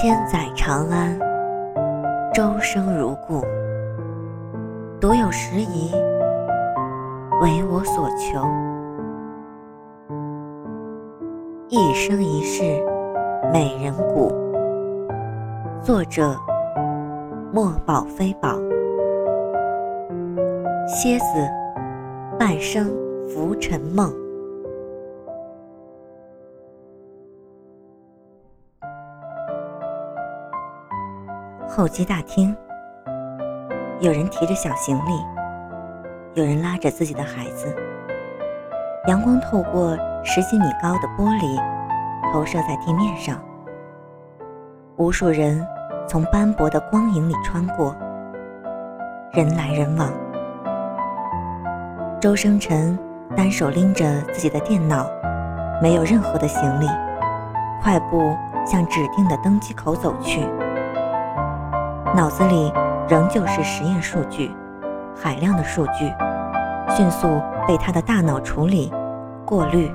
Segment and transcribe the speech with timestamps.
[0.00, 1.18] 千载长安，
[2.32, 3.42] 周生如故。
[5.00, 5.92] 独有时宜，
[7.42, 8.40] 为我所求。
[11.68, 12.62] 一生一世，
[13.52, 14.32] 美人骨。
[15.82, 16.32] 作者：
[17.52, 18.50] 墨宝非宝。
[20.86, 21.24] 蝎子，
[22.38, 22.86] 半生
[23.28, 24.12] 浮沉梦。
[31.70, 32.56] 候机大厅，
[34.00, 35.12] 有人提着小行李，
[36.32, 37.76] 有人拉着自己的孩子。
[39.06, 41.62] 阳光透过十几米高的玻璃，
[42.32, 43.38] 投射在地面上。
[44.96, 45.64] 无数人
[46.08, 47.94] 从斑驳的光影里穿过，
[49.32, 50.10] 人来人往。
[52.18, 52.98] 周生辰
[53.36, 55.06] 单手拎着自己的电脑，
[55.82, 56.88] 没有任何的行李，
[57.82, 58.34] 快步
[58.66, 60.48] 向指定的登机口走去。
[62.14, 62.72] 脑子里
[63.06, 64.50] 仍旧是实验数据，
[65.14, 66.12] 海量的数据，
[66.88, 68.90] 迅速被他的大脑处理、
[69.44, 69.92] 过滤，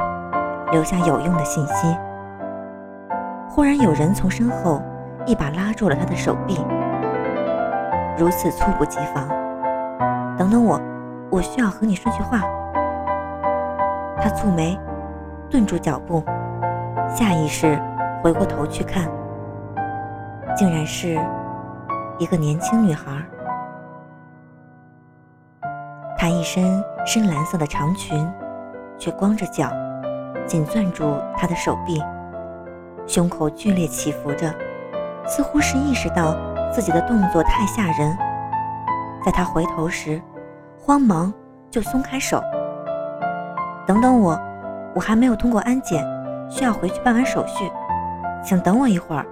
[0.72, 1.98] 留下有用的信息。
[3.50, 4.82] 忽然有人从身后
[5.26, 6.64] 一把拉住了他的手臂，
[8.16, 9.28] 如此猝不及防。
[10.38, 10.80] 等等我，
[11.32, 12.42] 我需要和你说句话。
[14.20, 14.80] 他蹙眉，
[15.50, 16.24] 顿住脚步，
[17.10, 17.78] 下意识
[18.22, 19.08] 回过头去看，
[20.56, 21.20] 竟然是。
[22.20, 23.12] 一个年轻女孩，
[26.16, 28.32] 她一身深蓝色的长裙，
[29.00, 29.68] 却光着脚，
[30.46, 32.00] 紧攥住他的手臂，
[33.08, 34.54] 胸口剧烈起伏着，
[35.26, 36.36] 似乎是意识到
[36.72, 38.16] 自己的动作太吓人。
[39.26, 40.22] 在他回头时，
[40.80, 41.34] 慌忙
[41.72, 42.42] 就松开手。
[43.88, 44.40] 等等我，
[44.94, 46.06] 我还没有通过安检，
[46.48, 47.72] 需要回去办完手续，
[48.44, 49.26] 请等我一会儿，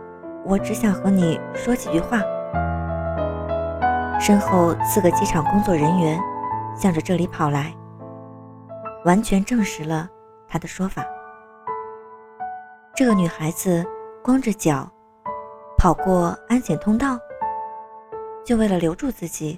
[0.44, 2.20] 我只想和你说几句话。
[4.22, 6.22] 身后四个机场工作人员
[6.76, 7.74] 向着这里跑来，
[9.04, 10.08] 完全证实了
[10.48, 11.04] 他的说法。
[12.94, 13.84] 这个女孩子
[14.24, 14.88] 光着脚
[15.76, 17.18] 跑过安检通道，
[18.46, 19.58] 就为了留住自己，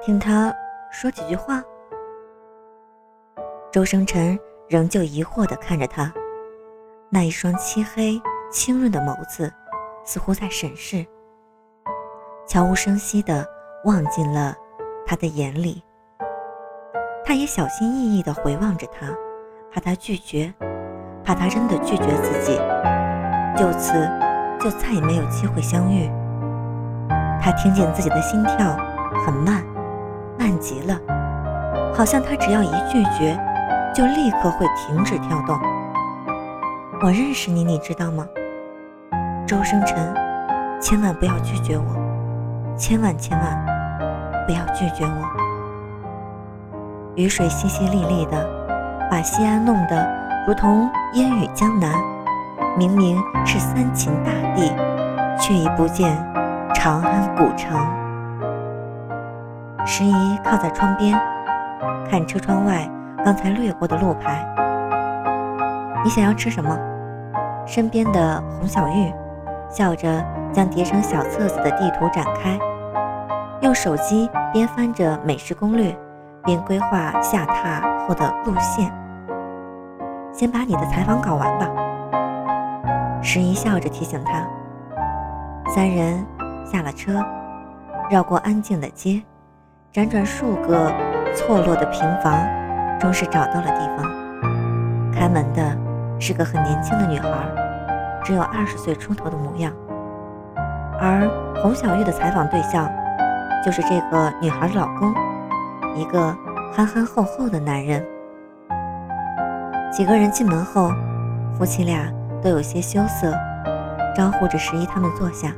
[0.00, 0.54] 听他
[0.92, 1.60] 说几句话。
[3.72, 4.38] 周生辰
[4.68, 6.14] 仍旧疑惑地看着他，
[7.10, 9.52] 那一双漆黑清润的眸子
[10.04, 11.04] 似乎在审视，
[12.46, 13.44] 悄无声息地。
[13.86, 14.52] 望进了
[15.06, 15.80] 他的眼里，
[17.24, 19.06] 他也小心翼翼地回望着他，
[19.72, 20.52] 怕他拒绝，
[21.24, 22.58] 怕他真的拒绝自己，
[23.56, 23.92] 就此
[24.58, 26.10] 就再也没有机会相遇。
[27.40, 28.76] 他听见自己的心跳
[29.24, 29.64] 很慢，
[30.36, 30.98] 慢极了，
[31.94, 33.38] 好像他只要一拒绝，
[33.94, 35.56] 就立刻会停止跳动。
[37.02, 38.26] 我认识你，你知道吗？
[39.46, 40.12] 周生辰，
[40.80, 43.75] 千万不要拒绝我，千万千万。
[44.46, 45.26] 不要拒绝我。
[47.16, 48.46] 雨水淅淅沥沥的，
[49.10, 50.06] 把西安弄得
[50.46, 51.92] 如同烟雨江南。
[52.78, 54.70] 明明是三秦大地，
[55.40, 56.14] 却已不见
[56.74, 57.74] 长安古城。
[59.86, 61.18] 时宜靠在窗边，
[62.10, 62.86] 看车窗外
[63.24, 64.46] 刚才掠过的路牌。
[66.04, 66.78] 你想要吃什么？
[67.66, 69.12] 身边的洪小玉
[69.70, 72.58] 笑着将叠成小册子的地图展开。
[73.66, 75.92] 用手机边翻着美食攻略，
[76.44, 78.92] 边规划下榻后的路线。
[80.32, 81.68] 先把你的采访搞完吧。
[83.20, 84.46] 石一笑着提醒他。
[85.74, 86.24] 三人
[86.64, 87.20] 下了车，
[88.08, 89.20] 绕过安静的街，
[89.92, 90.92] 辗转数个
[91.34, 92.38] 错落的平房，
[93.00, 95.12] 终是找到了地方。
[95.12, 95.76] 开门的
[96.20, 97.28] 是个很年轻的女孩，
[98.22, 99.72] 只有二十岁出头的模样。
[101.00, 101.28] 而
[101.60, 102.88] 洪小玉的采访对象。
[103.66, 105.12] 就是这个女孩的老公，
[105.96, 106.32] 一个
[106.72, 108.00] 憨憨厚厚的男人。
[109.90, 110.92] 几个人进门后，
[111.58, 112.08] 夫妻俩
[112.40, 113.36] 都有些羞涩，
[114.14, 115.52] 招呼着十一他们坐下。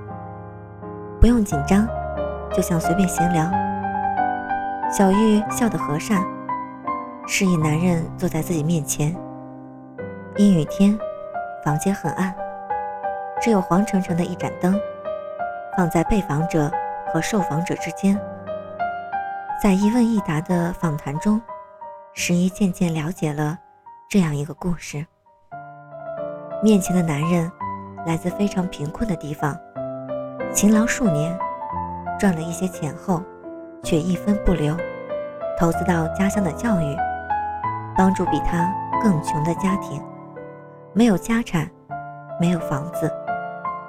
[1.21, 1.87] 不用紧张，
[2.51, 3.45] 就像随便闲聊。
[4.91, 6.25] 小玉笑得和善，
[7.27, 9.15] 示意男人坐在自己面前。
[10.39, 10.99] 阴雨天，
[11.63, 12.35] 房间很暗，
[13.39, 14.81] 只有黄澄澄的一盏灯，
[15.77, 16.73] 放在被访者。
[17.19, 18.17] 和受访者之间，
[19.61, 21.43] 在一问一答的访谈中，
[22.15, 23.59] 十一渐渐了解了
[24.09, 25.05] 这样一个故事：
[26.63, 27.51] 面前的男人
[28.07, 29.59] 来自非常贫困的地方，
[30.53, 31.37] 勤劳数年，
[32.21, 33.21] 赚了一些钱后，
[33.83, 34.77] 却一分不留，
[35.59, 36.97] 投资到家乡的教育，
[37.97, 38.73] 帮助比他
[39.03, 40.01] 更穷的家庭，
[40.93, 41.69] 没有家产，
[42.39, 43.13] 没有房子，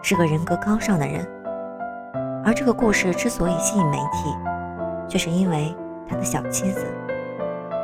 [0.01, 1.23] 是个人格高尚的人。
[2.45, 4.35] 而这个故事之所以吸引媒体，
[5.07, 5.75] 却是因为
[6.07, 6.85] 他的小妻子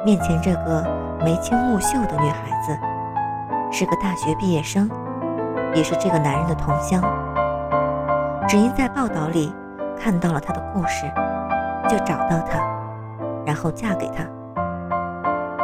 [0.05, 0.83] 面前这个
[1.23, 2.77] 眉清目秀的女孩子，
[3.71, 4.89] 是个大学毕业生，
[5.73, 7.01] 也是这个男人的同乡。
[8.47, 9.53] 只因在报道里
[9.99, 11.05] 看到了他的故事，
[11.89, 12.59] 就找到他，
[13.45, 14.23] 然后嫁给他。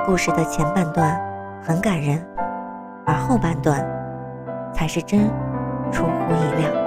[0.05, 1.19] 故事的前半段
[1.61, 2.25] 很感人，
[3.05, 3.85] 而后半段
[4.73, 5.29] 才是真
[5.91, 6.80] 出乎意料。